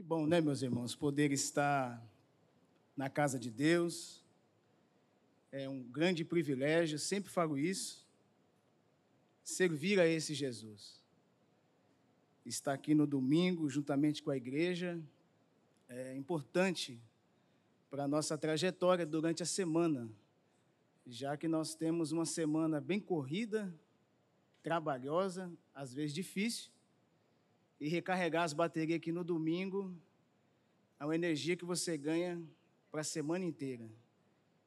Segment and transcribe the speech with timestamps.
[0.00, 2.02] Que bom, né, meus irmãos, poder estar
[2.96, 4.24] na casa de Deus.
[5.52, 8.08] É um grande privilégio, sempre falo isso,
[9.44, 11.04] servir a esse Jesus.
[12.46, 14.98] Estar aqui no domingo, juntamente com a igreja,
[15.86, 16.98] é importante
[17.90, 20.08] para a nossa trajetória durante a semana,
[21.06, 23.70] já que nós temos uma semana bem corrida,
[24.62, 26.70] trabalhosa, às vezes difícil,
[27.80, 29.96] e recarregar as baterias aqui no domingo
[30.98, 32.40] é uma energia que você ganha
[32.90, 33.88] para a semana inteira.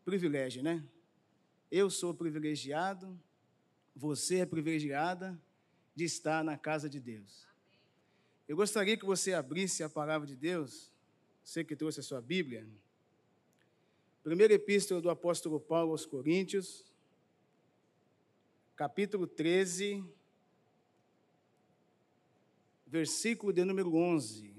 [0.03, 0.83] Privilégio, né?
[1.69, 3.19] Eu sou privilegiado,
[3.95, 5.39] você é privilegiada
[5.95, 7.47] de estar na casa de Deus.
[8.47, 10.91] Eu gostaria que você abrisse a palavra de Deus,
[11.43, 12.67] você que trouxe a sua Bíblia.
[14.23, 16.83] Primeira epístola do apóstolo Paulo aos Coríntios,
[18.75, 20.03] capítulo 13,
[22.93, 24.53] versículo de número 11.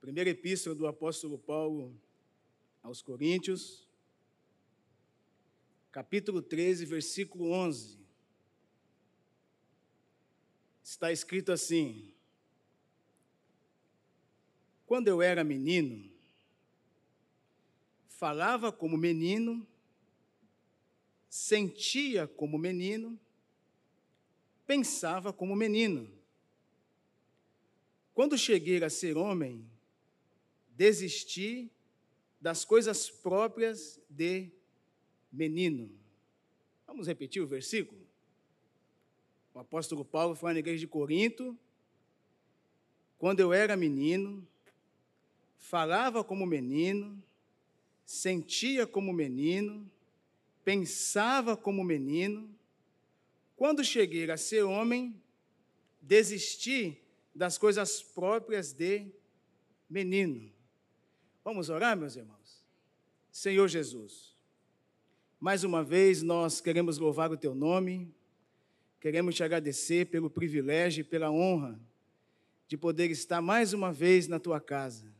[0.00, 2.00] Primeira epístola do apóstolo Paulo
[2.80, 3.88] aos Coríntios,
[5.90, 7.98] capítulo 13, versículo 11.
[10.80, 12.14] Está escrito assim:
[14.86, 16.17] Quando eu era menino,
[18.18, 19.64] falava como menino,
[21.28, 23.16] sentia como menino,
[24.66, 26.10] pensava como menino.
[28.12, 29.64] Quando cheguei a ser homem,
[30.70, 31.70] desisti
[32.40, 34.50] das coisas próprias de
[35.30, 35.88] menino.
[36.88, 38.04] Vamos repetir o versículo?
[39.54, 41.56] O apóstolo Paulo foi na igreja de Corinto.
[43.16, 44.44] Quando eu era menino,
[45.56, 47.22] falava como menino,
[48.08, 49.86] sentia como menino,
[50.64, 52.48] pensava como menino.
[53.54, 55.14] Quando cheguei a ser homem,
[56.00, 56.96] desisti
[57.34, 59.08] das coisas próprias de
[59.90, 60.50] menino.
[61.44, 62.64] Vamos orar, meus irmãos?
[63.30, 64.34] Senhor Jesus,
[65.38, 68.10] mais uma vez nós queremos louvar o Teu nome,
[69.02, 71.78] queremos te agradecer pelo privilégio e pela honra
[72.66, 75.17] de poder estar mais uma vez na Tua casa.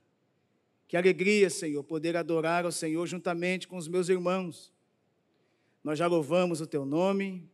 [0.88, 4.72] Que alegria, Senhor, poder adorar ao Senhor juntamente com os meus irmãos.
[5.84, 7.46] Nós já louvamos o teu nome.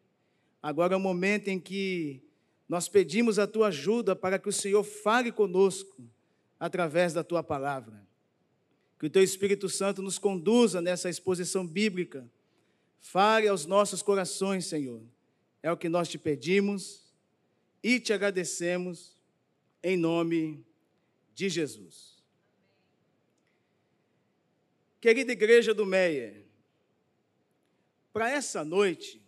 [0.63, 2.23] Agora é o momento em que
[2.69, 6.09] nós pedimos a tua ajuda para que o Senhor fale conosco
[6.61, 8.07] através da tua palavra.
[9.01, 12.25] Que o teu Espírito Santo nos conduza nessa exposição bíblica.
[13.01, 15.03] Fale aos nossos corações, Senhor.
[15.61, 17.03] É o que nós te pedimos
[17.83, 19.17] e te agradecemos
[19.83, 20.65] em nome
[21.35, 22.14] de Jesus.
[25.05, 26.35] Querida igreja do Meia,
[28.11, 29.21] para essa noite,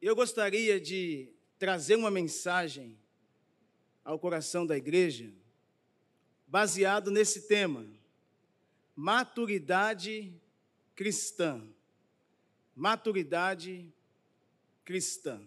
[0.00, 1.28] eu gostaria de
[1.58, 2.96] trazer uma mensagem
[4.04, 5.28] ao coração da igreja,
[6.46, 7.84] baseado nesse tema:
[8.94, 10.32] maturidade
[10.94, 11.60] cristã.
[12.76, 13.92] Maturidade
[14.84, 15.42] cristã.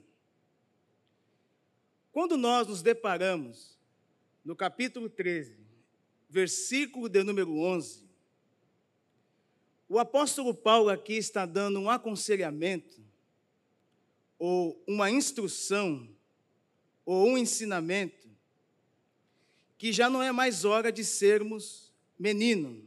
[2.11, 3.79] Quando nós nos deparamos
[4.43, 5.55] no capítulo 13,
[6.29, 8.06] versículo de número 11,
[9.89, 13.01] o apóstolo Paulo aqui está dando um aconselhamento,
[14.37, 16.07] ou uma instrução,
[17.05, 18.27] ou um ensinamento,
[19.77, 22.85] que já não é mais hora de sermos menino.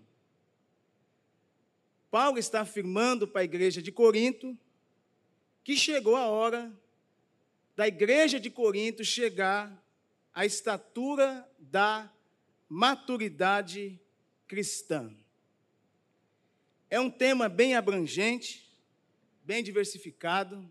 [2.11, 4.59] Paulo está afirmando para a igreja de Corinto
[5.63, 6.73] que chegou a hora
[7.77, 9.73] da igreja de Corinto chegar
[10.35, 12.13] à estatura da
[12.69, 14.01] maturidade
[14.47, 15.15] cristã.
[16.91, 18.69] É um tema bem abrangente,
[19.45, 20.69] bem diversificado,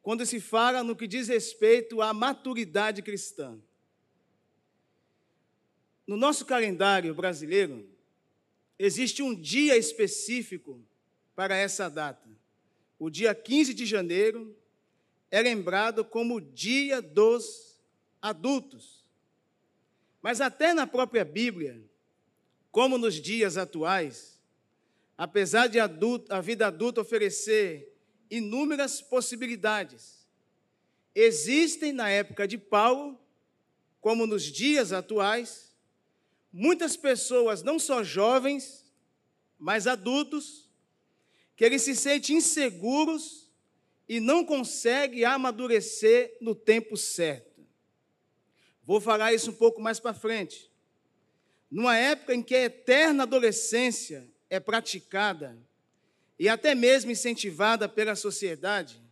[0.00, 3.58] quando se fala no que diz respeito à maturidade cristã.
[6.06, 7.84] No nosso calendário brasileiro,
[8.78, 10.80] existe um dia específico
[11.34, 12.28] para essa data.
[12.98, 14.56] O dia 15 de janeiro
[15.30, 17.80] é lembrado como o Dia dos
[18.22, 19.04] Adultos.
[20.22, 21.82] Mas até na própria Bíblia,
[22.70, 24.33] como nos dias atuais,
[25.16, 27.92] apesar de adulto, a vida adulta oferecer
[28.30, 30.26] inúmeras possibilidades,
[31.14, 33.18] existem na época de Paulo,
[34.00, 35.74] como nos dias atuais,
[36.52, 38.84] muitas pessoas, não só jovens,
[39.58, 40.68] mas adultos,
[41.56, 43.50] que eles se sentem inseguros
[44.08, 47.64] e não conseguem amadurecer no tempo certo.
[48.82, 50.70] Vou falar isso um pouco mais para frente.
[51.70, 55.58] Numa época em que a eterna adolescência é praticada,
[56.38, 59.02] e até mesmo incentivada pela sociedade,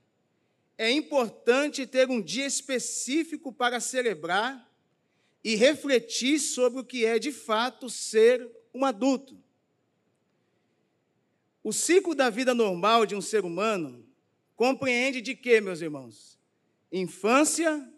[0.79, 4.71] é importante ter um dia específico para celebrar
[5.45, 9.37] e refletir sobre o que é de fato ser um adulto.
[11.63, 14.05] O ciclo da vida normal de um ser humano
[14.57, 16.39] compreende de quê, meus irmãos?
[16.91, 17.89] Infância,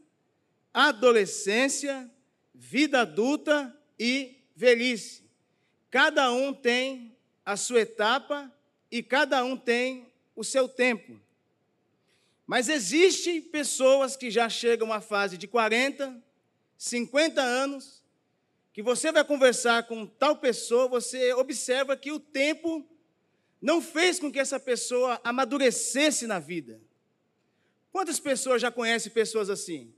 [0.73, 2.11] adolescência,
[2.55, 5.25] vida adulta e velhice.
[5.91, 7.14] Cada um tem
[7.45, 8.53] a sua etapa
[8.91, 11.21] e cada um tem o seu tempo.
[12.47, 16.23] Mas existem pessoas que já chegam à fase de 40,
[16.77, 18.03] 50 anos,
[18.73, 22.87] que você vai conversar com tal pessoa, você observa que o tempo
[23.61, 26.81] não fez com que essa pessoa amadurecesse na vida.
[27.91, 29.95] Quantas pessoas já conhecem pessoas assim?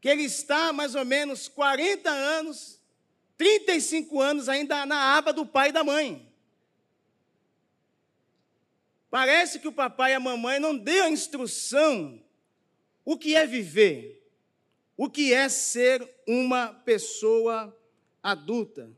[0.00, 2.80] Que ele está mais ou menos 40 anos,
[3.36, 6.23] 35 anos ainda na aba do pai e da mãe.
[9.14, 12.20] Parece que o papai e a mamãe não deu a instrução
[13.04, 14.28] o que é viver,
[14.96, 17.72] o que é ser uma pessoa
[18.20, 18.90] adulta.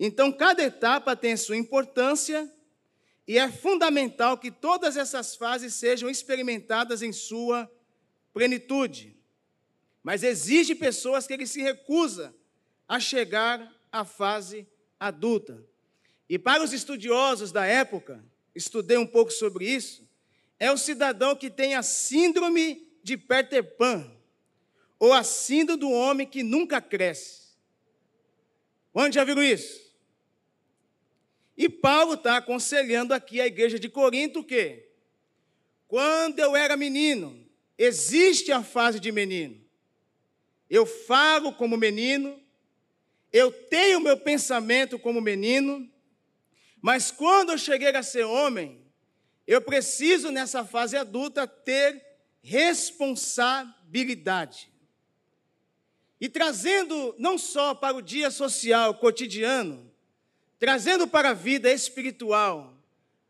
[0.00, 2.50] Então, cada etapa tem sua importância
[3.28, 7.70] e é fundamental que todas essas fases sejam experimentadas em sua
[8.32, 9.14] plenitude.
[10.02, 12.34] Mas exige pessoas que ele se recusa
[12.88, 14.66] a chegar à fase
[14.98, 15.62] adulta.
[16.26, 18.24] E para os estudiosos da época,
[18.56, 20.08] estudei um pouco sobre isso,
[20.58, 24.10] é o cidadão que tem a síndrome de Peter Pan,
[24.98, 27.46] ou a síndrome do homem que nunca cresce.
[28.94, 29.94] Onde já viram isso?
[31.56, 34.88] E Paulo está aconselhando aqui a igreja de Corinto o quê?
[35.86, 37.46] Quando eu era menino,
[37.78, 39.64] existe a fase de menino.
[40.68, 42.40] Eu falo como menino,
[43.32, 45.88] eu tenho meu pensamento como menino,
[46.80, 48.80] mas quando eu cheguei a ser homem,
[49.46, 52.02] eu preciso nessa fase adulta ter
[52.42, 54.72] responsabilidade.
[56.20, 59.90] E trazendo não só para o dia social, cotidiano,
[60.58, 62.74] trazendo para a vida espiritual,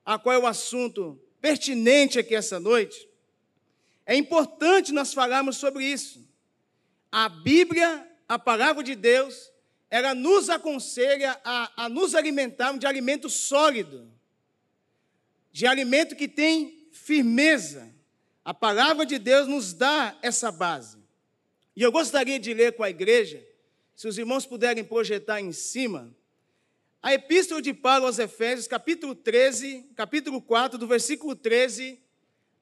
[0.05, 3.09] a qual é o assunto pertinente aqui essa noite,
[4.05, 6.25] é importante nós falarmos sobre isso.
[7.11, 9.51] A Bíblia, a palavra de Deus,
[9.91, 14.11] ela nos aconselha a, a nos alimentarmos de alimento sólido,
[15.53, 17.95] de alimento que tem firmeza.
[18.45, 20.99] A palavra de Deus nos dá essa base.
[21.75, 23.45] E eu gostaria de ler com a igreja,
[23.95, 26.15] se os irmãos puderem projetar em cima,
[27.03, 32.01] a epístola de Paulo aos Efésios, capítulo 13, capítulo 4, do versículo 13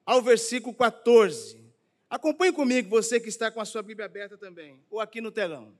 [0.05, 1.65] ao versículo 14.
[2.09, 5.73] Acompanhe comigo, você que está com a sua Bíblia aberta também, ou aqui no telão.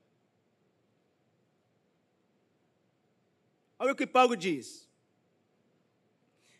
[3.78, 4.88] Olha o que Paulo diz.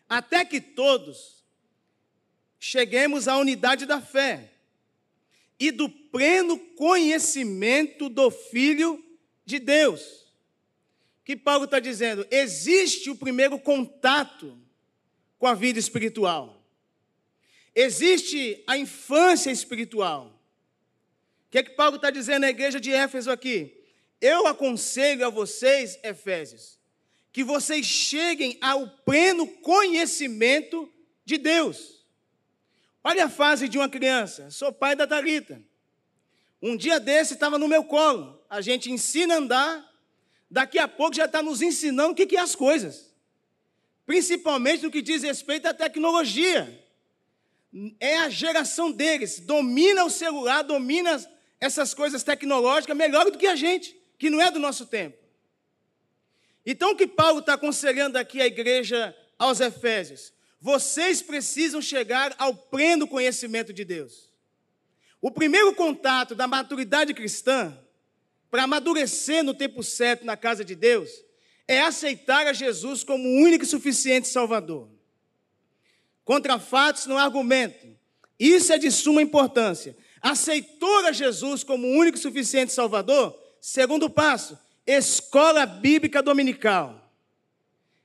[0.08, 1.44] Até que todos
[2.58, 4.52] cheguemos à unidade da fé
[5.58, 9.04] e do pleno conhecimento do Filho
[9.44, 10.26] de Deus
[11.26, 12.24] que Paulo está dizendo?
[12.30, 14.56] Existe o primeiro contato
[15.40, 16.64] com a vida espiritual.
[17.74, 20.28] Existe a infância espiritual.
[21.48, 23.76] O que é que Paulo está dizendo na igreja de Éfeso aqui?
[24.20, 26.78] Eu aconselho a vocês, Efésios,
[27.36, 30.90] que vocês cheguem ao pleno conhecimento
[31.22, 32.02] de Deus.
[33.04, 34.50] Olha a fase de uma criança.
[34.50, 35.62] Sou pai da Tarita.
[36.62, 38.42] Um dia desse estava no meu colo.
[38.48, 39.92] A gente ensina a andar
[40.50, 43.14] daqui a pouco já está nos ensinando o que, que é as coisas,
[44.06, 46.86] principalmente no que diz respeito à tecnologia.
[48.00, 51.22] É a geração deles, domina o celular, domina
[51.60, 55.25] essas coisas tecnológicas melhor do que a gente, que não é do nosso tempo.
[56.66, 60.32] Então, o que Paulo está aconselhando aqui à igreja aos Efésios?
[60.60, 64.34] Vocês precisam chegar ao pleno conhecimento de Deus.
[65.22, 67.78] O primeiro contato da maturidade cristã
[68.50, 71.10] para amadurecer no tempo certo na casa de Deus,
[71.68, 74.88] é aceitar a Jesus como o único e suficiente Salvador.
[76.24, 77.86] Contra fatos não argumento.
[78.38, 79.96] Isso é de suma importância.
[80.22, 83.38] Aceitou a Jesus como o único e suficiente Salvador?
[83.60, 87.10] Segundo passo, escola bíblica dominical.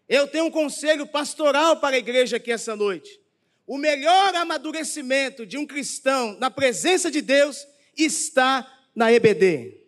[0.10, 3.22] Eu tenho um conselho pastoral para a igreja aqui essa noite.
[3.68, 9.80] O melhor amadurecimento de um cristão na presença de Deus está na EBD.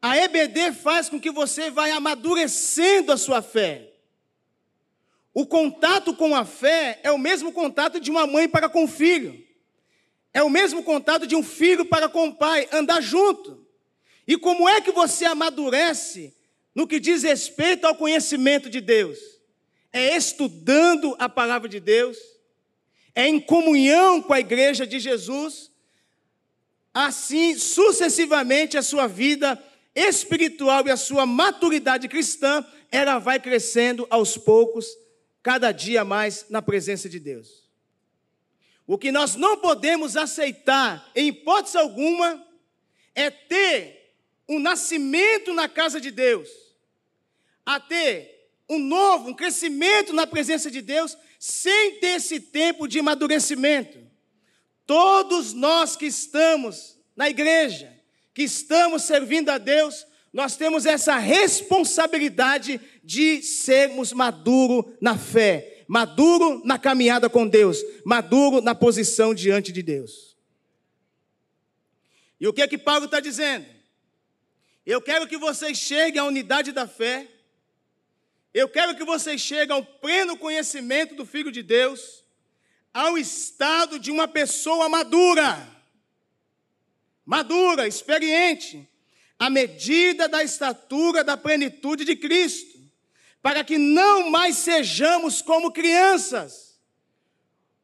[0.00, 3.92] A EBD faz com que você vá amadurecendo a sua fé.
[5.34, 8.88] O contato com a fé é o mesmo contato de uma mãe para com o
[8.88, 9.46] filho.
[10.32, 13.61] É o mesmo contato de um filho para com o pai, andar junto.
[14.26, 16.34] E como é que você amadurece
[16.74, 19.32] no que diz respeito ao conhecimento de Deus?
[19.92, 22.16] é estudando a palavra de Deus,
[23.14, 25.70] é em comunhão com a igreja de Jesus,
[26.94, 29.62] assim sucessivamente a sua vida
[29.94, 34.86] espiritual e a sua maturidade cristã, ela vai crescendo aos poucos,
[35.42, 37.62] cada dia mais na presença de Deus.
[38.86, 42.42] O que nós não podemos aceitar, em hipótese alguma,
[43.14, 44.01] é ter
[44.52, 46.48] um nascimento na casa de Deus,
[47.64, 52.98] a ter um novo, um crescimento na presença de Deus, sem ter esse tempo de
[52.98, 53.98] amadurecimento.
[54.86, 57.92] Todos nós que estamos na igreja,
[58.34, 66.62] que estamos servindo a Deus, nós temos essa responsabilidade de sermos maduro na fé, maduro
[66.64, 70.36] na caminhada com Deus, maduro na posição diante de Deus.
[72.40, 73.81] E o que é que Paulo está dizendo?
[74.84, 77.28] Eu quero que vocês cheguem à unidade da fé,
[78.52, 82.24] eu quero que vocês cheguem ao pleno conhecimento do Filho de Deus,
[82.92, 85.72] ao estado de uma pessoa madura
[87.24, 88.88] madura, experiente,
[89.38, 92.78] à medida da estatura da plenitude de Cristo,
[93.40, 96.78] para que não mais sejamos como crianças.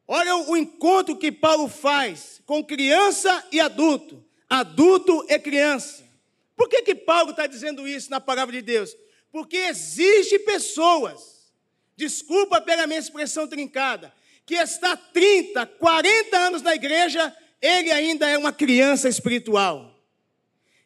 [0.07, 6.08] Olha o encontro que Paulo faz com criança e adulto, adulto e criança.
[6.59, 8.93] Por que, que Paulo está dizendo isso na palavra de Deus?
[9.31, 11.49] Porque existe pessoas,
[11.95, 14.13] desculpa pela minha expressão trincada,
[14.45, 19.97] que está 30, 40 anos na igreja ele ainda é uma criança espiritual.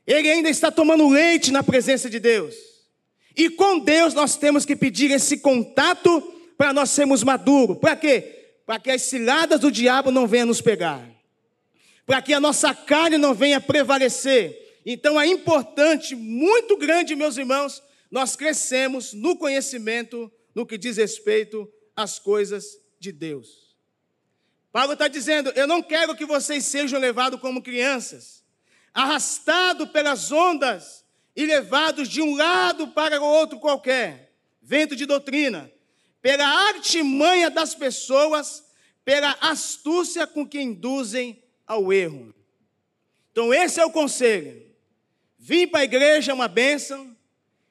[0.05, 2.53] Ele ainda está tomando leite na presença de Deus.
[3.35, 6.21] E com Deus nós temos que pedir esse contato
[6.55, 7.79] para nós sermos maduros.
[7.79, 8.59] Para quê?
[8.63, 11.01] Para que as ciladas do diabo não venham nos pegar.
[12.05, 14.62] Para que a nossa carne não venha prevalecer.
[14.85, 21.71] Então é importante, muito grande, meus irmãos, nós crescemos no conhecimento no que diz respeito
[21.95, 23.75] às coisas de Deus.
[24.71, 28.43] Paulo está dizendo: Eu não quero que vocês sejam levados como crianças,
[28.93, 35.71] arrastados pelas ondas e levados de um lado para o outro qualquer, vento de doutrina,
[36.21, 38.63] pela artimanha das pessoas,
[39.05, 42.33] pela astúcia com que induzem ao erro.
[43.31, 44.72] Então, esse é o conselho.
[45.45, 47.13] Vim para a igreja é uma bênção,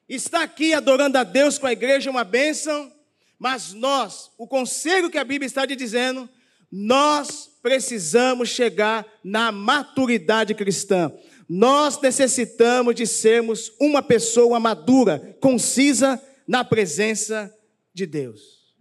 [0.07, 2.93] está aqui adorando a Deus com a igreja é uma bênção,
[3.39, 6.29] mas nós, o conselho que a Bíblia está te dizendo,
[6.71, 11.11] nós precisamos chegar na maturidade cristã.
[11.49, 17.51] Nós necessitamos de sermos uma pessoa madura, concisa na presença
[17.91, 18.71] de Deus.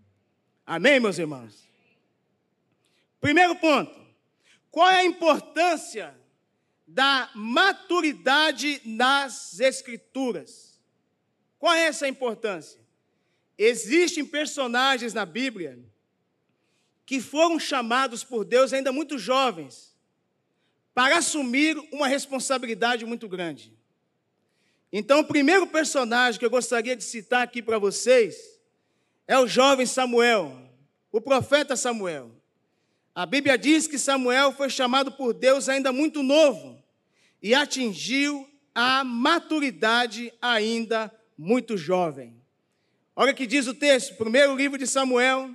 [0.66, 1.66] Amém, meus irmãos?
[3.22, 3.98] Primeiro ponto:
[4.70, 6.14] qual é a importância
[6.92, 10.78] da maturidade nas Escrituras?
[11.58, 12.78] Qual é essa importância?
[13.56, 15.78] Existem personagens na Bíblia
[17.06, 19.96] que foram chamados por Deus ainda muito jovens
[20.92, 23.72] para assumir uma responsabilidade muito grande.
[24.92, 28.60] Então, o primeiro personagem que eu gostaria de citar aqui para vocês
[29.26, 30.70] é o jovem Samuel,
[31.10, 32.30] o profeta Samuel.
[33.14, 36.81] A Bíblia diz que Samuel foi chamado por Deus ainda muito novo
[37.42, 42.40] e atingiu a maturidade ainda muito jovem.
[43.16, 45.50] Olha o que diz o texto, primeiro livro de Samuel,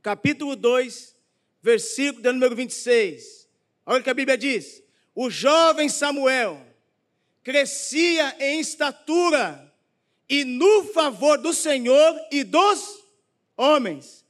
[0.00, 1.16] capítulo 2,
[1.60, 3.48] versículo de número 26.
[3.84, 4.82] Olha o que a Bíblia diz:
[5.14, 6.64] O jovem Samuel
[7.42, 9.74] crescia em estatura
[10.28, 13.02] e no favor do Senhor e dos
[13.56, 14.24] homens.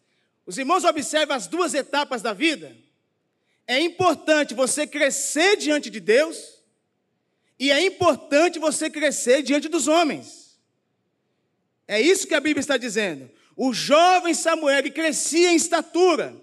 [0.46, 2.74] Os irmãos observam as duas etapas da vida.
[3.66, 6.57] É importante você crescer diante de Deus
[7.58, 10.58] e é importante você crescer diante dos homens.
[11.86, 13.30] É isso que a Bíblia está dizendo.
[13.56, 16.36] O jovem Samuel ele crescia em estatura,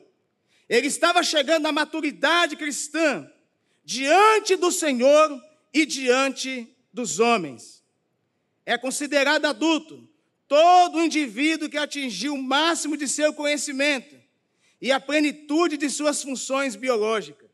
[0.68, 3.32] ele estava chegando à maturidade cristã,
[3.84, 5.42] diante do Senhor
[5.74, 7.84] e diante dos homens.
[8.66, 10.10] É considerado adulto
[10.48, 14.16] todo indivíduo que atingiu o máximo de seu conhecimento
[14.82, 17.50] e a plenitude de suas funções biológicas.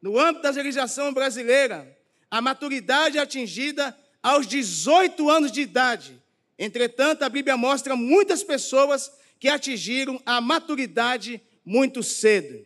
[0.00, 1.98] No âmbito da legislação brasileira,
[2.32, 6.20] a maturidade atingida aos 18 anos de idade
[6.62, 9.10] Entretanto, a Bíblia mostra muitas pessoas
[9.40, 12.64] que atingiram a maturidade muito cedo.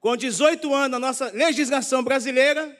[0.00, 2.74] Com 18 anos, na nossa legislação brasileira,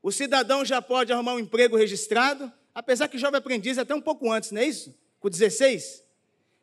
[0.00, 4.00] o cidadão já pode arrumar um emprego registrado, apesar que jovem aprendiz é até um
[4.00, 4.94] pouco antes, não é isso?
[5.18, 6.00] Com 16.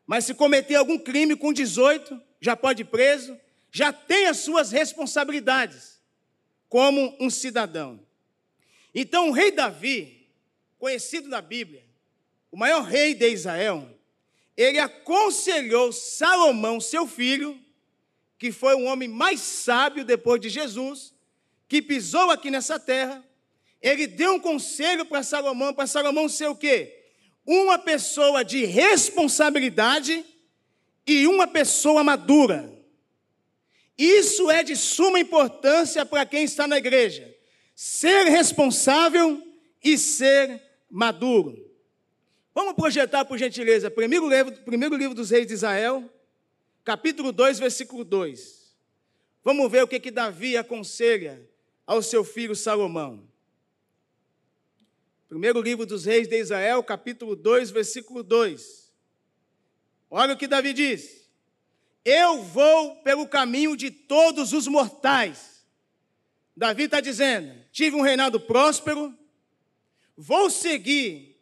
[0.06, 3.38] Mas se cometer algum crime com 18, já pode ir preso,
[3.70, 6.00] já tem as suas responsabilidades
[6.70, 8.00] como um cidadão.
[8.94, 10.28] Então, o rei Davi,
[10.78, 11.84] conhecido na Bíblia,
[12.52, 13.90] o maior rei de Israel,
[14.56, 17.60] ele aconselhou Salomão, seu filho,
[18.38, 21.14] que foi o homem mais sábio depois de Jesus,
[21.68, 23.24] que pisou aqui nessa terra.
[23.82, 27.04] Ele deu um conselho para Salomão, para Salomão ser o quê?
[27.46, 30.24] Uma pessoa de responsabilidade
[31.08, 32.72] e uma pessoa madura.
[33.98, 37.34] Isso é de suma importância para quem está na igreja.
[37.76, 39.42] Ser responsável
[39.84, 41.72] e ser maduro.
[42.54, 46.08] Vamos projetar, por gentileza, primeiro livro, primeiro livro dos reis de Israel,
[46.84, 48.76] capítulo 2, versículo 2.
[49.44, 51.50] Vamos ver o que, que Davi aconselha
[51.86, 53.28] ao seu filho Salomão.
[55.28, 58.94] Primeiro livro dos reis de Israel, capítulo 2, versículo 2.
[60.12, 61.28] Olha o que Davi diz.
[62.06, 65.66] Eu vou pelo caminho de todos os mortais.
[66.56, 69.14] Davi está dizendo: tive um reinado próspero,
[70.16, 71.36] vou seguir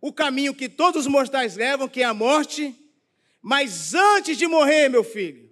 [0.00, 2.74] o caminho que todos os mortais levam, que é a morte,
[3.42, 5.50] mas antes de morrer, meu filho,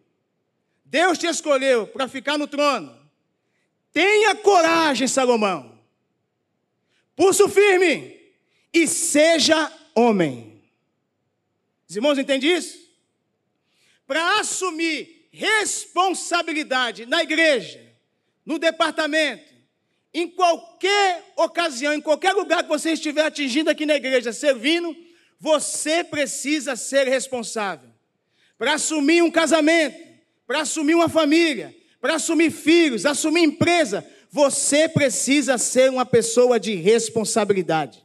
[0.84, 2.96] Deus te escolheu para ficar no trono.
[3.92, 5.78] Tenha coragem, Salomão.
[7.16, 8.18] Pulso firme
[8.72, 10.62] e seja homem.
[11.88, 12.78] Os irmãos entendem isso?
[14.06, 17.82] Para assumir responsabilidade na igreja,
[18.44, 19.51] no departamento,
[20.14, 24.94] em qualquer ocasião, em qualquer lugar que você estiver atingindo aqui na igreja, servindo,
[25.40, 27.88] você precisa ser responsável.
[28.58, 29.96] Para assumir um casamento,
[30.46, 36.74] para assumir uma família, para assumir filhos, assumir empresa, você precisa ser uma pessoa de
[36.74, 38.04] responsabilidade.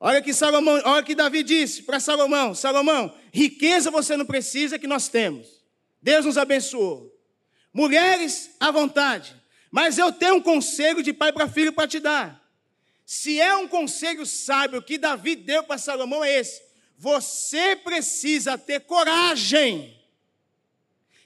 [0.00, 4.86] Olha que Salomão, olha que Davi disse para Salomão: Salomão, riqueza você não precisa que
[4.86, 5.64] nós temos.
[6.02, 7.10] Deus nos abençoou.
[7.72, 9.34] Mulheres à vontade.
[9.74, 12.40] Mas eu tenho um conselho de pai para filho para te dar.
[13.04, 16.62] Se é um conselho sábio que Davi deu para Salomão, é esse:
[16.96, 20.00] você precisa ter coragem,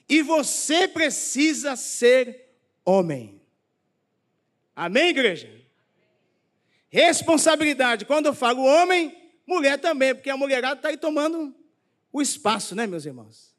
[0.09, 2.55] e você precisa ser
[2.87, 3.39] homem.
[4.75, 5.55] Amém, igreja?
[6.89, 8.07] Responsabilidade.
[8.07, 9.15] Quando eu falo homem,
[9.47, 11.55] mulher também, porque a mulherada está aí tomando
[12.11, 13.55] o espaço, né, meus irmãos?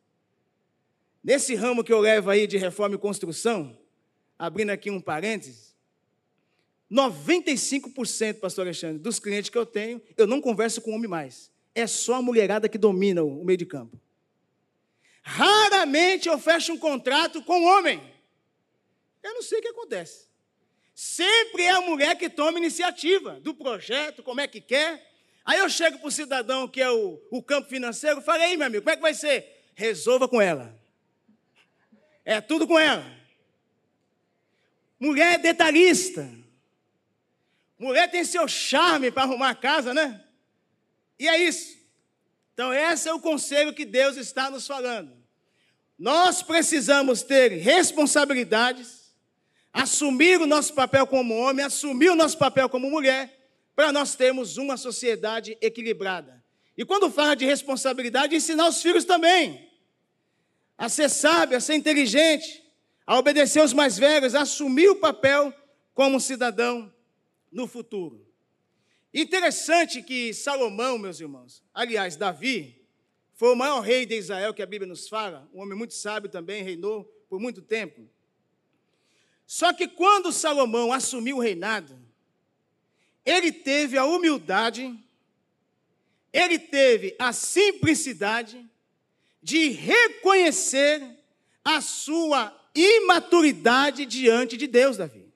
[1.23, 3.78] Nesse ramo que eu levo aí de reforma e construção,
[4.39, 5.75] abrindo aqui um parênteses,
[6.89, 11.51] 95%, pastor Alexandre, dos clientes que eu tenho, eu não converso com homem mais.
[11.75, 13.99] É só a mulherada que domina o meio de campo.
[15.21, 18.01] Raramente eu fecho um contrato com homem.
[19.21, 20.27] Eu não sei o que acontece.
[20.95, 25.07] Sempre é a mulher que toma iniciativa do projeto, como é que quer.
[25.45, 28.67] Aí eu chego para o cidadão que é o, o campo financeiro, falei, aí, meu
[28.67, 29.63] amigo, como é que vai ser?
[29.75, 30.77] Resolva com ela.
[32.25, 33.18] É tudo com ela.
[34.99, 36.29] Mulher detalhista.
[37.77, 40.21] Mulher tem seu charme para arrumar a casa, né?
[41.17, 41.77] E é isso.
[42.53, 45.17] Então, esse é o conselho que Deus está nos falando.
[45.97, 49.13] Nós precisamos ter responsabilidades,
[49.71, 53.37] assumir o nosso papel como homem, assumir o nosso papel como mulher,
[53.75, 56.43] para nós termos uma sociedade equilibrada.
[56.77, 59.69] E quando fala de responsabilidade, ensinar os filhos também
[60.77, 62.63] a ser sábio, a ser inteligente,
[63.09, 65.51] a obedecer os mais velhos, a assumir o papel
[65.95, 66.93] como cidadão
[67.51, 68.23] no futuro.
[69.11, 72.79] Interessante que Salomão, meus irmãos, aliás, Davi,
[73.33, 76.29] foi o maior rei de Israel que a Bíblia nos fala, um homem muito sábio
[76.29, 78.07] também, reinou por muito tempo.
[79.43, 81.99] Só que quando Salomão assumiu o reinado,
[83.25, 84.95] ele teve a humildade,
[86.31, 88.63] ele teve a simplicidade
[89.41, 91.01] de reconhecer
[91.65, 95.29] a sua imaturidade diante de Deus, Davi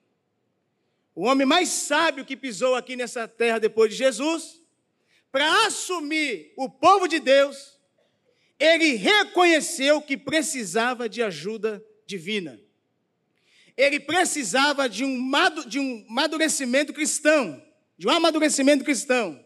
[1.15, 4.61] o homem mais sábio que pisou aqui nessa terra depois de Jesus,
[5.31, 7.77] para assumir o povo de Deus,
[8.59, 12.59] ele reconheceu que precisava de ajuda divina.
[13.75, 15.31] Ele precisava de um,
[15.67, 17.63] de um amadurecimento cristão,
[17.97, 19.43] de um amadurecimento cristão.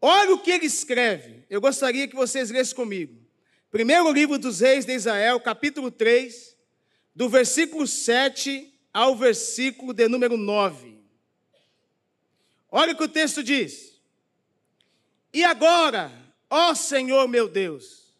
[0.00, 1.44] Olha o que ele escreve.
[1.50, 3.21] Eu gostaria que vocês lessem comigo.
[3.72, 6.54] Primeiro livro dos reis de Israel, capítulo 3,
[7.14, 11.02] do versículo 7 ao versículo de número 9.
[12.70, 13.98] Olha o que o texto diz.
[15.32, 16.12] E agora,
[16.50, 18.14] ó Senhor meu Deus,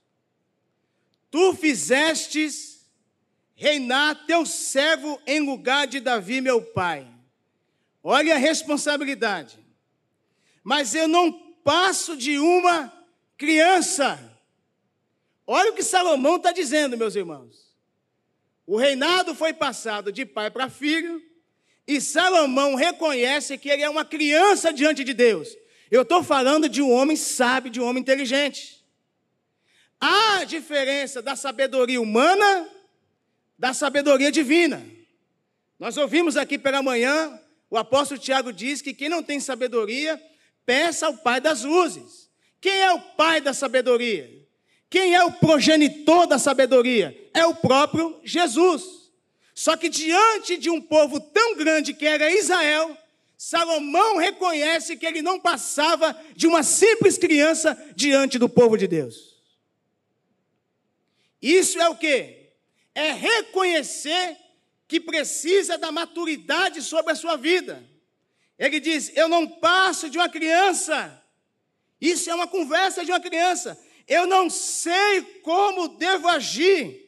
[1.30, 2.90] tu fizestes
[3.54, 7.06] reinar teu servo em lugar de Davi, meu pai.
[8.02, 9.58] Olha a responsabilidade.
[10.64, 11.30] Mas eu não
[11.62, 12.90] passo de uma
[13.36, 14.31] criança.
[15.46, 17.72] Olha o que Salomão está dizendo, meus irmãos.
[18.66, 21.22] O reinado foi passado de pai para filho,
[21.86, 25.56] e Salomão reconhece que ele é uma criança diante de Deus.
[25.90, 28.82] Eu estou falando de um homem sábio, de um homem inteligente.
[30.00, 32.68] Há diferença da sabedoria humana
[33.58, 34.84] da sabedoria divina.
[35.78, 40.20] Nós ouvimos aqui pela manhã, o apóstolo Tiago diz que quem não tem sabedoria,
[40.66, 42.28] peça ao Pai das luzes.
[42.60, 44.41] Quem é o Pai da sabedoria?
[44.92, 47.18] Quem é o progenitor da sabedoria?
[47.32, 49.10] É o próprio Jesus.
[49.54, 52.94] Só que diante de um povo tão grande que era Israel,
[53.38, 59.34] Salomão reconhece que ele não passava de uma simples criança diante do povo de Deus.
[61.40, 62.50] Isso é o que?
[62.94, 64.36] É reconhecer
[64.86, 67.82] que precisa da maturidade sobre a sua vida.
[68.58, 71.18] Ele diz: Eu não passo de uma criança.
[71.98, 73.78] Isso é uma conversa de uma criança.
[74.12, 77.00] Eu não sei como devo agir.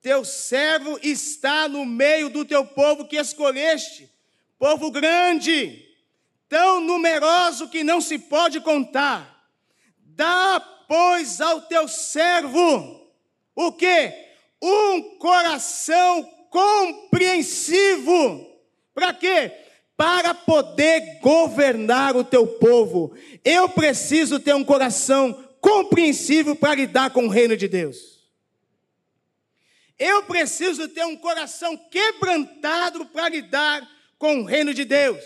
[0.00, 4.08] Teu servo está no meio do teu povo que escolheste,
[4.56, 5.84] povo grande,
[6.48, 9.50] tão numeroso que não se pode contar.
[9.98, 13.10] Dá, pois, ao teu servo
[13.56, 14.12] o que?
[14.62, 18.46] Um coração compreensivo.
[18.94, 19.50] Para quê?
[19.96, 23.12] Para poder governar o teu povo.
[23.44, 28.22] Eu preciso ter um coração compreensível para lidar com o reino de Deus.
[29.98, 35.24] Eu preciso ter um coração quebrantado para lidar com o reino de Deus.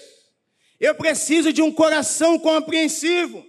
[0.78, 3.44] Eu preciso de um coração compreensivo.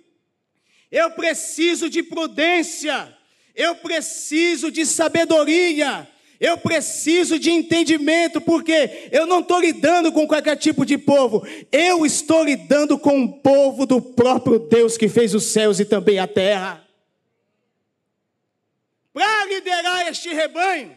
[0.92, 3.16] Eu preciso de prudência.
[3.54, 6.10] Eu preciso de sabedoria.
[6.40, 12.06] Eu preciso de entendimento, porque eu não estou lidando com qualquer tipo de povo, eu
[12.06, 16.28] estou lidando com o povo do próprio Deus que fez os céus e também a
[16.28, 16.88] terra.
[19.12, 20.96] Para liderar este rebanho,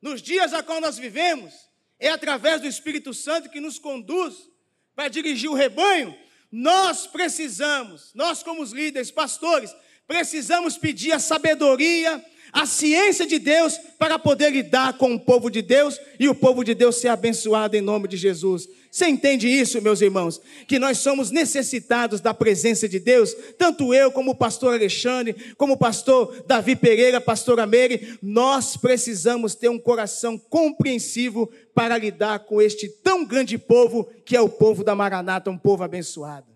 [0.00, 1.54] nos dias a qual nós vivemos,
[2.00, 4.50] é através do Espírito Santo que nos conduz
[4.96, 6.18] para dirigir o rebanho.
[6.50, 9.72] Nós precisamos, nós como líderes, pastores,
[10.04, 15.62] precisamos pedir a sabedoria, a ciência de Deus para poder lidar com o povo de
[15.62, 18.68] Deus e o povo de Deus ser abençoado em nome de Jesus.
[18.90, 20.38] Você entende isso, meus irmãos?
[20.68, 25.72] Que nós somos necessitados da presença de Deus, tanto eu como o pastor Alexandre, como
[25.72, 32.60] o pastor Davi Pereira, pastora Meire, nós precisamos ter um coração compreensivo para lidar com
[32.60, 36.52] este tão grande povo que é o povo da Maranata, um povo abençoado.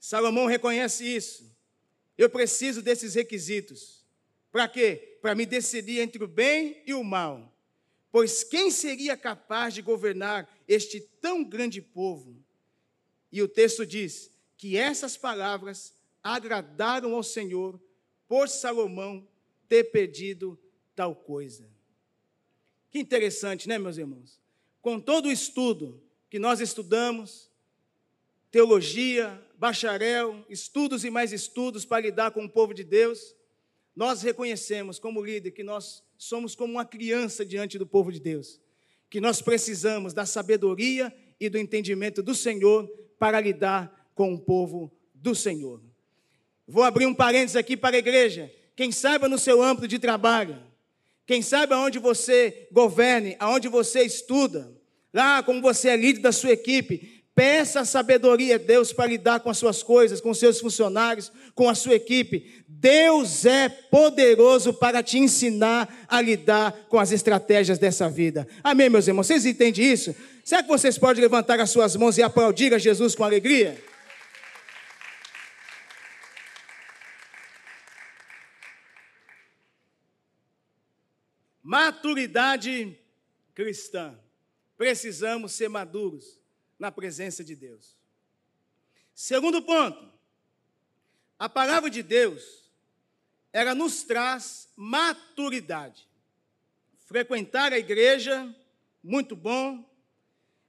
[0.00, 1.44] Salomão reconhece isso.
[2.16, 3.97] Eu preciso desses requisitos.
[4.50, 5.18] Para quê?
[5.20, 7.52] Para me decidir entre o bem e o mal.
[8.10, 12.36] Pois quem seria capaz de governar este tão grande povo?
[13.30, 17.80] E o texto diz que essas palavras agradaram ao Senhor
[18.26, 19.26] por Salomão
[19.68, 20.58] ter pedido
[20.94, 21.68] tal coisa.
[22.90, 24.40] Que interessante, né, meus irmãos?
[24.80, 27.50] Com todo o estudo que nós estudamos,
[28.50, 33.34] teologia, bacharel, estudos e mais estudos para lidar com o povo de Deus,
[33.98, 38.60] nós reconhecemos como líder que nós somos como uma criança diante do povo de Deus,
[39.10, 44.96] que nós precisamos da sabedoria e do entendimento do Senhor para lidar com o povo
[45.12, 45.82] do Senhor.
[46.64, 48.54] Vou abrir um parênteses aqui para a igreja.
[48.76, 50.62] Quem saiba no seu âmbito de trabalho,
[51.26, 54.72] quem sabe aonde você governe, aonde você estuda,
[55.12, 59.48] lá como você é líder da sua equipe, Peça sabedoria a Deus para lidar com
[59.48, 62.64] as suas coisas, com seus funcionários, com a sua equipe.
[62.66, 68.44] Deus é poderoso para te ensinar a lidar com as estratégias dessa vida.
[68.60, 69.28] Amém, meus irmãos?
[69.28, 70.16] Vocês entendem isso?
[70.44, 73.80] Será que vocês podem levantar as suas mãos e aplaudir a Jesus com alegria?
[81.62, 82.98] Maturidade
[83.54, 84.18] cristã.
[84.76, 86.38] Precisamos ser maduros
[86.78, 87.96] na presença de Deus.
[89.14, 90.12] Segundo ponto,
[91.38, 92.70] a palavra de Deus,
[93.52, 96.08] ela nos traz maturidade.
[97.06, 98.54] Frequentar a igreja,
[99.02, 99.88] muito bom,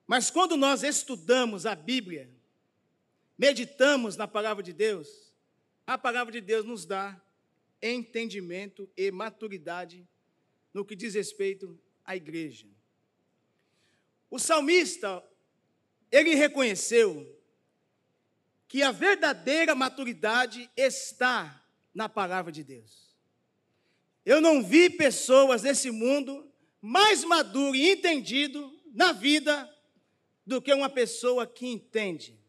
[0.08, 2.30] mas quando nós estudamos a Bíblia,
[3.38, 5.32] meditamos na palavra de Deus,
[5.86, 7.20] a palavra de Deus nos dá
[7.82, 10.08] entendimento e maturidade
[10.74, 12.68] no que diz respeito à igreja.
[14.30, 15.24] O salmista,
[16.12, 17.38] ele reconheceu
[18.68, 23.16] que a verdadeira maturidade está na palavra de Deus.
[24.26, 26.48] Eu não vi pessoas nesse mundo
[26.82, 29.70] mais maduro e entendido na vida
[30.46, 32.40] do que uma pessoa que entende,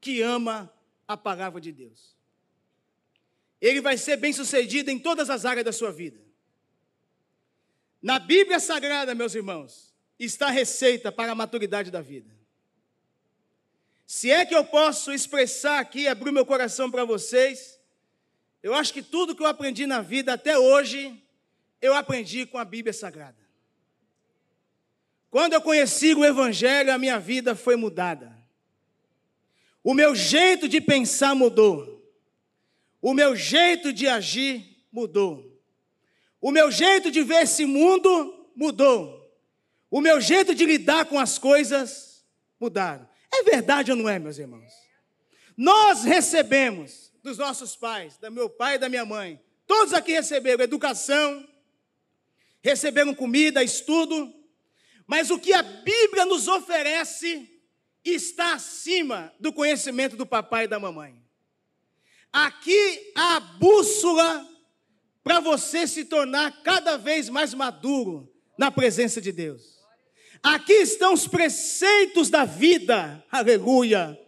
[0.00, 0.72] que ama
[1.06, 2.16] a palavra de Deus.
[3.60, 6.20] Ele vai ser bem-sucedido em todas as áreas da sua vida.
[8.02, 12.41] Na Bíblia Sagrada, meus irmãos, está a receita para a maturidade da vida.
[14.14, 17.80] Se é que eu posso expressar aqui, abrir meu coração para vocês,
[18.62, 21.18] eu acho que tudo que eu aprendi na vida até hoje,
[21.80, 23.38] eu aprendi com a Bíblia Sagrada.
[25.30, 28.36] Quando eu conheci o Evangelho, a minha vida foi mudada.
[29.82, 32.06] O meu jeito de pensar mudou.
[33.00, 35.58] O meu jeito de agir mudou.
[36.38, 39.34] O meu jeito de ver esse mundo mudou.
[39.90, 42.22] O meu jeito de lidar com as coisas
[42.60, 43.10] mudaram.
[43.32, 44.72] É verdade ou não é, meus irmãos?
[45.56, 50.64] Nós recebemos dos nossos pais, do meu pai e da minha mãe, todos aqui receberam
[50.64, 51.48] educação,
[52.62, 54.32] receberam comida, estudo,
[55.06, 57.48] mas o que a Bíblia nos oferece
[58.04, 61.22] está acima do conhecimento do papai e da mamãe.
[62.32, 64.48] Aqui a bússola
[65.22, 69.81] para você se tornar cada vez mais maduro na presença de Deus.
[70.42, 74.18] Aqui estão os preceitos da vida, aleluia,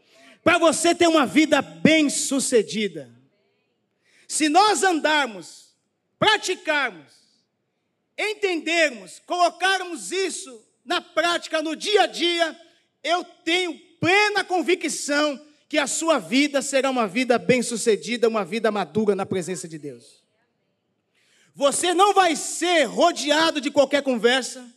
[0.44, 3.10] para você ter uma vida bem-sucedida.
[4.28, 5.74] Se nós andarmos,
[6.18, 7.12] praticarmos,
[8.16, 12.60] entendermos, colocarmos isso na prática, no dia a dia,
[13.02, 19.16] eu tenho plena convicção que a sua vida será uma vida bem-sucedida, uma vida madura
[19.16, 20.22] na presença de Deus.
[21.54, 24.73] Você não vai ser rodeado de qualquer conversa.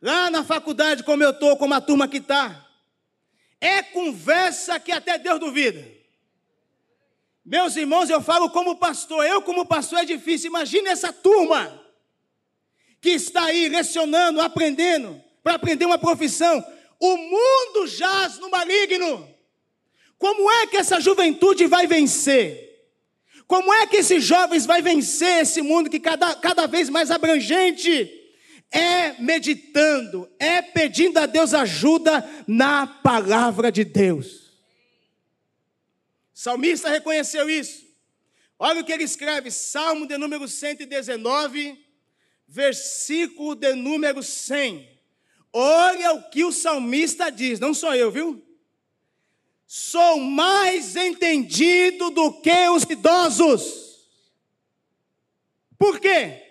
[0.00, 2.66] Lá na faculdade, como eu estou, como a turma que está,
[3.60, 5.84] é conversa que até Deus duvida.
[7.44, 10.48] Meus irmãos, eu falo como pastor, eu como pastor é difícil.
[10.48, 11.82] Imagine essa turma
[13.00, 16.64] que está aí lecionando, aprendendo, para aprender uma profissão.
[17.00, 19.28] O mundo jaz no maligno.
[20.18, 22.68] Como é que essa juventude vai vencer?
[23.46, 28.17] Como é que esses jovens vai vencer esse mundo que cada, cada vez mais abrangente?
[28.70, 34.48] É meditando, é pedindo a Deus ajuda na palavra de Deus.
[36.34, 37.86] O salmista reconheceu isso.
[38.58, 41.78] Olha o que ele escreve, Salmo de número 119,
[42.46, 44.98] versículo de número 100.
[45.52, 48.44] Olha o que o salmista diz, não sou eu, viu?
[49.66, 54.08] Sou mais entendido do que os idosos.
[55.78, 56.47] Por quê?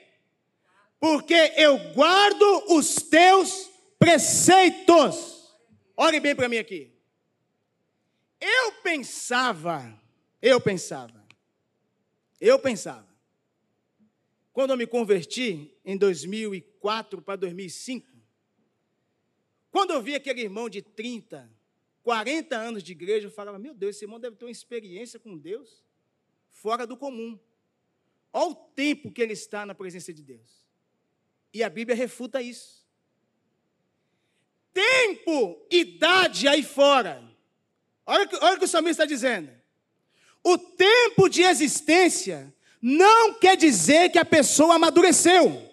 [1.00, 5.56] Porque eu guardo os teus preceitos.
[5.96, 6.92] Olhe bem para mim aqui.
[8.40, 10.00] Eu pensava,
[10.42, 11.26] eu pensava,
[12.40, 13.08] eu pensava,
[14.54, 18.08] quando eu me converti em 2004 para 2005,
[19.72, 21.50] quando eu vi aquele irmão de 30,
[22.04, 25.38] 40 anos de igreja, eu falava: Meu Deus, esse irmão deve ter uma experiência com
[25.38, 25.84] Deus
[26.50, 27.40] fora do comum.
[28.32, 30.67] Olha o tempo que ele está na presença de Deus.
[31.58, 32.86] E a Bíblia refuta isso.
[34.72, 37.24] Tempo, idade aí fora.
[38.06, 39.50] Olha, olha o que o salmista está dizendo.
[40.44, 45.68] O tempo de existência não quer dizer que a pessoa amadureceu.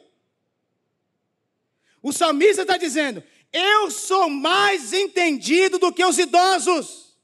[2.03, 7.14] O salmista está dizendo: eu sou mais entendido do que os idosos.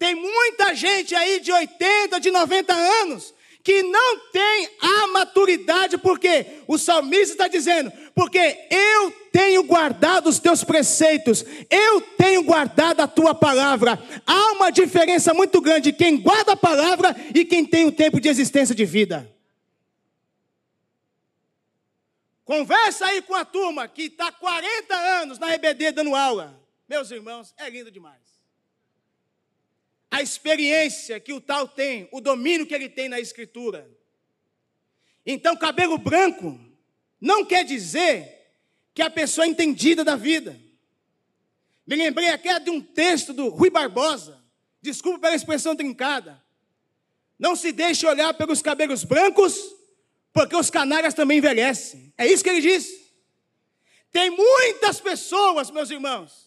[0.00, 3.32] Tem muita gente aí de 80, de 90 anos
[3.64, 10.38] que não tem a maturidade, porque o salmista está dizendo: porque eu tenho guardado os
[10.38, 13.98] teus preceitos, eu tenho guardado a tua palavra.
[14.26, 18.28] Há uma diferença muito grande quem guarda a palavra e quem tem o tempo de
[18.28, 19.32] existência de vida.
[22.44, 26.60] Conversa aí com a turma que está 40 anos na EBD dando aula.
[26.86, 28.23] Meus irmãos, é lindo demais.
[30.14, 33.90] A experiência que o tal tem, o domínio que ele tem na escritura.
[35.26, 36.56] Então, cabelo branco
[37.20, 38.32] não quer dizer
[38.94, 40.56] que a pessoa é entendida da vida.
[41.84, 44.40] Me lembrei aqui de um texto do Rui Barbosa.
[44.80, 46.40] Desculpa pela expressão trincada.
[47.36, 49.58] Não se deixe olhar pelos cabelos brancos
[50.32, 52.14] porque os canalhas também envelhecem.
[52.16, 52.88] É isso que ele diz.
[54.12, 56.43] Tem muitas pessoas, meus irmãos,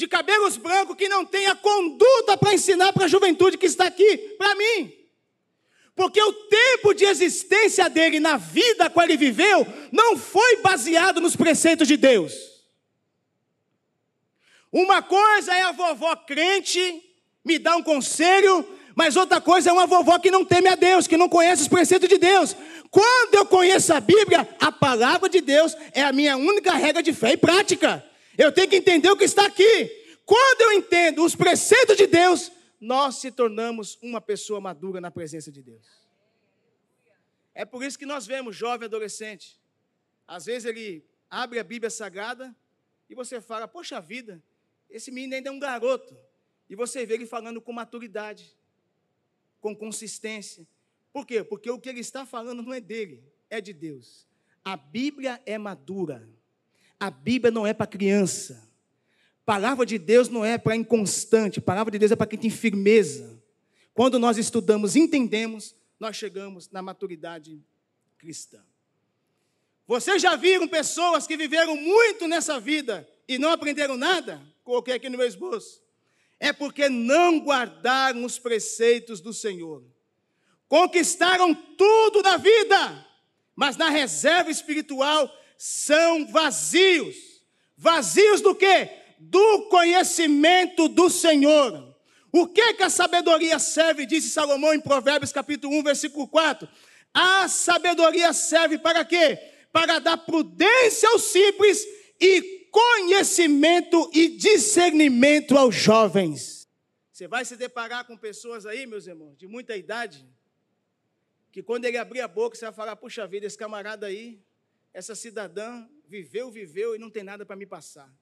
[0.00, 3.84] de cabelos brancos que não têm a conduta para ensinar para a juventude que está
[3.84, 4.90] aqui, para mim.
[5.94, 11.20] Porque o tempo de existência dele na vida a qual ele viveu não foi baseado
[11.20, 12.32] nos preceitos de Deus.
[14.72, 17.02] Uma coisa é a vovó crente
[17.44, 21.06] me dar um conselho, mas outra coisa é uma vovó que não teme a Deus,
[21.06, 22.56] que não conhece os preceitos de Deus.
[22.90, 27.12] Quando eu conheço a Bíblia, a palavra de Deus é a minha única regra de
[27.12, 28.09] fé e prática.
[28.36, 29.88] Eu tenho que entender o que está aqui.
[30.24, 35.50] Quando eu entendo os preceitos de Deus, nós se tornamos uma pessoa madura na presença
[35.50, 35.86] de Deus.
[37.54, 39.58] É por isso que nós vemos jovem adolescente.
[40.26, 42.54] Às vezes ele abre a Bíblia Sagrada
[43.08, 44.42] e você fala: Poxa vida,
[44.88, 46.16] esse menino ainda é um garoto.
[46.68, 48.56] E você vê ele falando com maturidade,
[49.60, 50.66] com consistência.
[51.12, 51.42] Por quê?
[51.42, 54.26] Porque o que ele está falando não é dele, é de Deus.
[54.64, 56.28] A Bíblia é madura.
[57.00, 58.70] A Bíblia não é para criança.
[59.46, 61.60] Palavra de Deus não é para inconstante.
[61.60, 63.42] Palavra de Deus é para quem tem firmeza.
[63.94, 67.60] Quando nós estudamos, entendemos, nós chegamos na maturidade
[68.18, 68.62] cristã.
[69.86, 74.40] Vocês já viram pessoas que viveram muito nessa vida e não aprenderam nada?
[74.62, 75.82] Coloquei aqui no meu esboço.
[76.38, 79.82] É porque não guardaram os preceitos do Senhor.
[80.68, 83.06] Conquistaram tudo na vida,
[83.56, 85.28] mas na reserva espiritual
[85.62, 87.16] são vazios.
[87.76, 88.88] Vazios do quê?
[89.18, 91.94] Do conhecimento do Senhor.
[92.32, 96.66] O que que a sabedoria serve, disse Salomão em Provérbios capítulo 1, versículo 4.
[97.12, 99.38] A sabedoria serve para quê?
[99.72, 101.84] para dar prudência aos simples
[102.20, 106.68] e conhecimento e discernimento aos jovens.
[107.12, 110.26] Você vai se deparar com pessoas aí, meus irmãos, de muita idade,
[111.52, 114.40] que quando ele abrir a boca, você vai falar: puxa vida, esse camarada aí,
[114.92, 118.12] essa cidadã, viveu, viveu e não tem nada para me passar.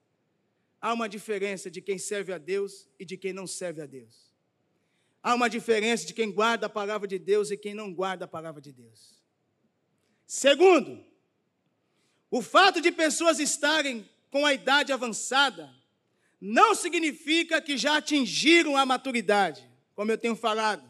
[0.81, 4.29] Há uma diferença de quem serve a Deus e de quem não serve a Deus.
[5.21, 8.27] Há uma diferença de quem guarda a palavra de Deus e quem não guarda a
[8.27, 9.21] palavra de Deus.
[10.25, 11.03] Segundo,
[12.31, 15.73] o fato de pessoas estarem com a idade avançada
[16.39, 20.87] não significa que já atingiram a maturidade, como eu tenho falado.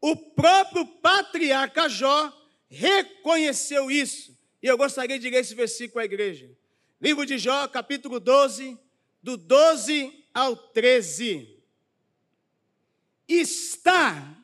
[0.00, 2.32] O próprio patriarca Jó
[2.68, 4.36] reconheceu isso.
[4.62, 6.50] E eu gostaria de ler esse versículo à igreja.
[7.00, 8.78] Livro de Jó, capítulo 12,
[9.22, 11.58] do 12 ao 13.
[13.26, 14.36] Está,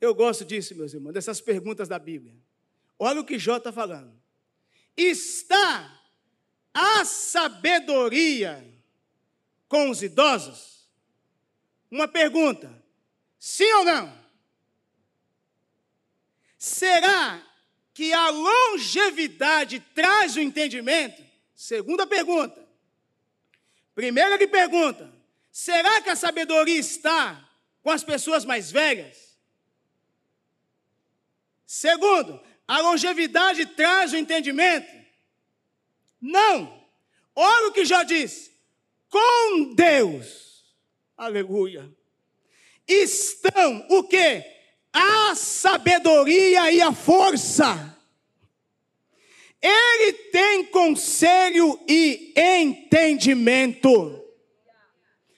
[0.00, 2.34] eu gosto disso, meus irmãos, dessas perguntas da Bíblia.
[2.98, 4.16] Olha o que Jó está falando
[4.96, 6.00] está
[6.72, 8.66] a sabedoria
[9.68, 10.88] com os idosos?
[11.90, 12.82] Uma pergunta:
[13.38, 14.26] sim ou não?
[16.56, 17.44] Será
[17.96, 21.24] que a longevidade traz o entendimento?
[21.54, 22.62] Segunda pergunta.
[23.94, 25.10] Primeira ele pergunta:
[25.50, 27.42] será que a sabedoria está
[27.82, 29.38] com as pessoas mais velhas?
[31.66, 34.92] Segundo, a longevidade traz o entendimento?
[36.20, 36.86] Não.
[37.34, 38.52] Olha o que já diz.
[39.08, 40.66] Com Deus.
[41.16, 41.90] Aleluia.
[42.86, 44.55] Estão o que?
[44.98, 47.94] A sabedoria e a força.
[49.60, 54.24] Ele tem conselho e entendimento.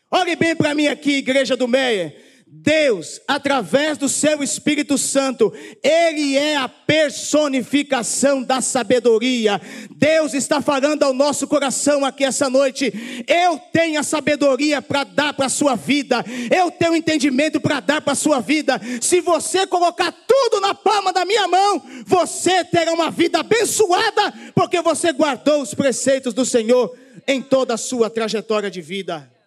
[0.08, 2.14] Olhe bem para mim aqui, igreja do Meia.
[2.50, 9.60] Deus, através do seu Espírito Santo, Ele é a personificação da sabedoria.
[9.96, 13.24] Deus está falando ao nosso coração aqui essa noite.
[13.26, 18.00] Eu tenho a sabedoria para dar para a sua vida, eu tenho entendimento para dar
[18.00, 18.80] para a sua vida.
[19.00, 24.80] Se você colocar tudo na palma da minha mão, você terá uma vida abençoada, porque
[24.82, 29.37] você guardou os preceitos do Senhor em toda a sua trajetória de vida.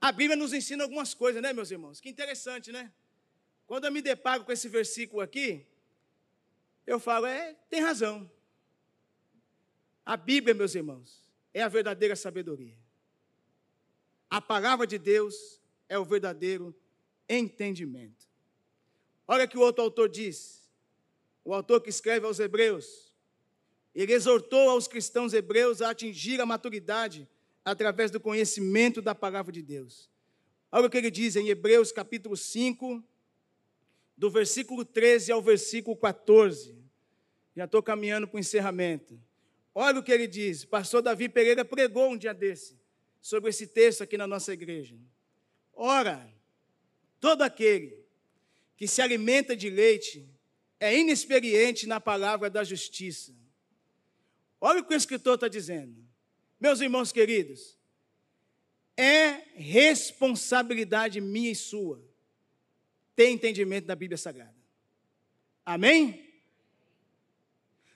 [0.00, 2.00] A Bíblia nos ensina algumas coisas, né, meus irmãos?
[2.00, 2.90] Que interessante, né?
[3.66, 5.66] Quando eu me deparo com esse versículo aqui,
[6.86, 8.30] eu falo, é, tem razão.
[10.04, 12.76] A Bíblia, meus irmãos, é a verdadeira sabedoria.
[14.28, 16.74] A palavra de Deus é o verdadeiro
[17.28, 18.28] entendimento.
[19.28, 20.68] Olha que o outro autor diz,
[21.44, 23.12] o autor que escreve aos Hebreus,
[23.94, 27.28] ele exortou aos cristãos hebreus a atingir a maturidade
[27.64, 30.10] através do conhecimento da palavra de Deus.
[30.72, 33.02] Olha o que ele diz em Hebreus capítulo 5,
[34.16, 36.78] do versículo 13 ao versículo 14.
[37.56, 39.20] Já estou caminhando para o encerramento.
[39.74, 40.64] Olha o que ele diz.
[40.64, 42.78] Pastor Davi Pereira pregou um dia desse
[43.20, 44.96] sobre esse texto aqui na nossa igreja.
[45.74, 46.32] Ora,
[47.18, 48.04] todo aquele
[48.76, 50.28] que se alimenta de leite
[50.78, 53.34] é inexperiente na palavra da justiça.
[54.60, 56.09] Olha o que o escritor está dizendo.
[56.60, 57.78] Meus irmãos queridos,
[58.96, 62.04] é responsabilidade minha e sua
[63.16, 64.54] ter entendimento da Bíblia Sagrada.
[65.64, 66.28] Amém?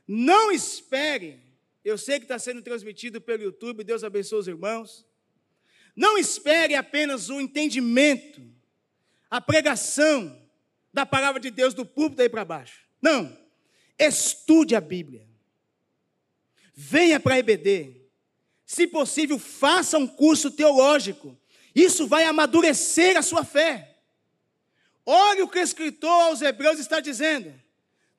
[0.07, 1.41] Não espere,
[1.85, 5.07] eu sei que está sendo transmitido pelo YouTube, Deus abençoe os irmãos.
[5.95, 8.43] Não espere apenas o entendimento,
[9.31, 10.43] a pregação
[10.93, 12.85] da palavra de Deus do púlpito aí para baixo.
[13.01, 13.37] Não.
[13.99, 15.29] Estude a Bíblia.
[16.75, 18.04] Venha para a EBD.
[18.67, 21.37] Se possível, faça um curso teológico.
[21.75, 23.97] Isso vai amadurecer a sua fé.
[25.05, 27.53] Olha o que o escritor aos Hebreus está dizendo.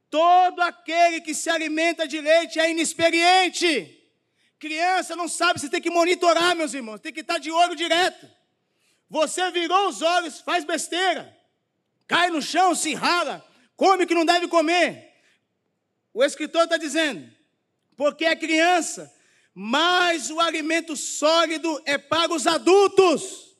[0.10, 4.02] Todo aquele que se alimenta de leite é inexperiente.
[4.60, 8.30] Criança não sabe se tem que monitorar, meus irmãos, tem que estar de olho direto.
[9.10, 11.36] Você virou os olhos, faz besteira,
[12.08, 15.14] cai no chão, se rala, come o que não deve comer.
[16.14, 17.30] O escritor está dizendo,
[17.96, 19.14] porque é criança,
[19.58, 23.56] mas o alimento sólido é para os adultos,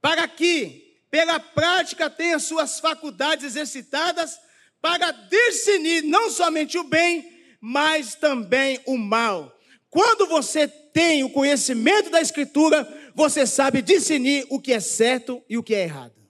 [0.00, 4.40] para que, pela prática, tenha suas faculdades exercitadas
[4.80, 7.30] para discernir não somente o bem,
[7.60, 9.56] mas também o mal.
[9.88, 15.56] Quando você tem o conhecimento da Escritura, você sabe discernir o que é certo e
[15.56, 16.20] o que é errado.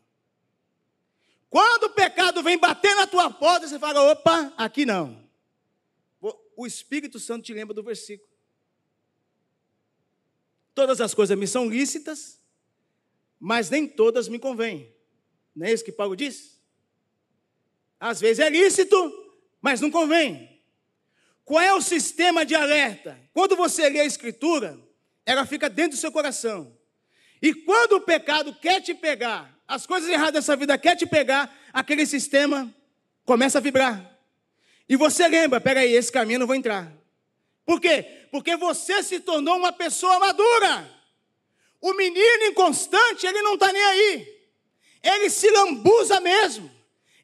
[1.49, 5.23] Quando o pecado vem bater na tua porta, você fala: opa, aqui não.
[6.55, 8.32] O Espírito Santo te lembra do versículo.
[10.75, 12.41] Todas as coisas me são lícitas,
[13.39, 14.95] mas nem todas me convêm.
[15.55, 16.61] Não é isso que Paulo diz?
[18.01, 18.97] Às vezes é lícito,
[19.61, 20.61] mas não convém.
[21.45, 23.19] Qual é o sistema de alerta?
[23.33, 24.79] Quando você lê a Escritura,
[25.27, 26.77] ela fica dentro do seu coração.
[27.41, 31.53] E quando o pecado quer te pegar, as coisas erradas dessa vida quer te pegar,
[31.73, 32.73] aquele sistema
[33.25, 34.19] começa a vibrar.
[34.89, 36.93] E você lembra, peraí, esse caminho eu não vou entrar.
[37.65, 38.05] Por quê?
[38.31, 40.91] Porque você se tornou uma pessoa madura.
[41.81, 44.43] O menino inconstante, ele não está nem aí.
[45.03, 46.71] Ele se lambuza mesmo.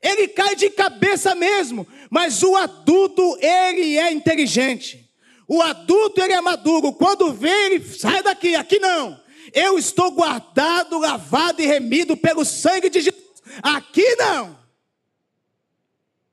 [0.02, 1.86] Ele cai de cabeça mesmo.
[2.10, 5.08] Mas o adulto, ele é inteligente.
[5.46, 6.92] O adulto, ele é maduro.
[6.92, 8.54] Quando vê, ele sai daqui.
[8.54, 9.20] Aqui não.
[9.52, 13.24] Eu estou guardado, lavado e remido pelo sangue de Jesus.
[13.62, 14.58] Aqui não.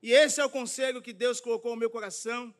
[0.02, 2.54] E esse é o conselho que Deus colocou no meu coração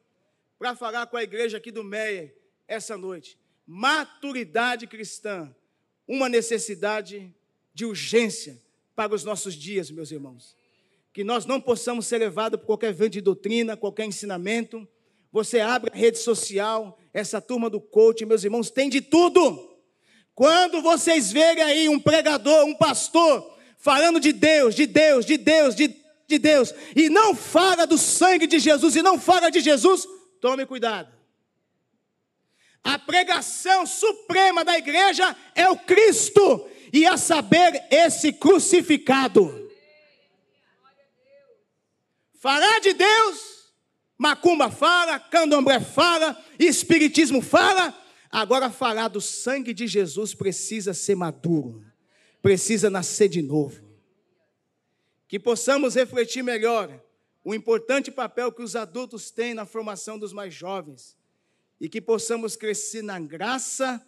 [0.59, 2.35] para falar com a igreja aqui do Meia
[2.67, 3.39] essa noite.
[3.67, 5.55] Maturidade cristã,
[6.07, 7.35] uma necessidade
[7.75, 8.61] de urgência
[8.95, 10.57] para os nossos dias, meus irmãos.
[11.13, 14.87] Que nós não possamos ser levados por qualquer vento de doutrina, qualquer ensinamento.
[15.33, 19.77] Você abre a rede social, essa turma do coach, meus irmãos, tem de tudo.
[20.35, 25.75] Quando vocês verem aí um pregador, um pastor, falando de Deus, de Deus, de Deus,
[25.75, 25.95] de,
[26.27, 30.07] de Deus, e não fala do sangue de Jesus, e não fala de Jesus,
[30.47, 31.13] Tome cuidado.
[32.85, 39.69] A pregação suprema da igreja é o Cristo, e a saber, esse crucificado.
[42.39, 43.73] Falar de Deus,
[44.17, 47.93] macumba fala, candomblé fala, espiritismo fala,
[48.31, 51.85] agora falar do sangue de Jesus precisa ser maduro,
[52.41, 53.83] precisa nascer de novo.
[55.27, 57.05] Que possamos refletir melhor
[57.47, 61.17] o importante papel que os adultos têm na formação dos mais jovens
[61.81, 64.05] e que possamos crescer na graça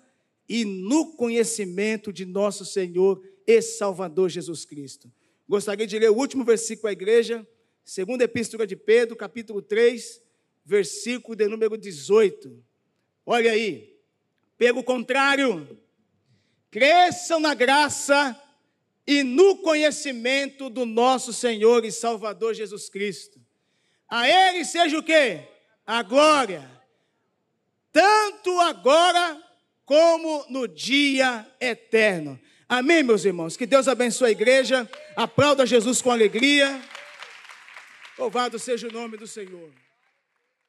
[0.49, 5.09] e no conhecimento de nosso Senhor e Salvador Jesus Cristo.
[5.49, 7.47] Gostaria de ler o último versículo à igreja,
[7.85, 10.21] segunda epístola de Pedro, capítulo 3,
[10.65, 12.61] versículo de número 18.
[13.25, 13.97] Olha aí.
[14.57, 15.79] Pelo contrário,
[16.73, 18.37] cresçam na graça
[19.09, 23.41] e no conhecimento do nosso Senhor e Salvador Jesus Cristo.
[24.07, 25.49] A Ele seja o quê?
[25.87, 26.71] A glória,
[27.91, 29.43] tanto agora
[29.87, 32.39] como no dia eterno.
[32.69, 33.57] Amém, meus irmãos?
[33.57, 34.87] Que Deus abençoe a igreja,
[35.17, 36.79] aplauda Jesus com alegria.
[38.19, 39.73] Louvado seja o nome do Senhor.